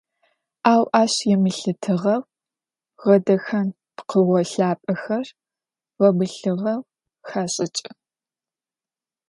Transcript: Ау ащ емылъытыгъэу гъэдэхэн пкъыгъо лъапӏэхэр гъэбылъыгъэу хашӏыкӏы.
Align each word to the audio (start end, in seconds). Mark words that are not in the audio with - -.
Ау 0.71 0.83
ащ 1.01 1.13
емылъытыгъэу 1.33 2.21
гъэдэхэн 3.03 3.67
пкъыгъо 3.95 4.39
лъапӏэхэр 4.51 5.27
гъэбылъыгъэу 5.99 6.81
хашӏыкӏы. 7.27 7.91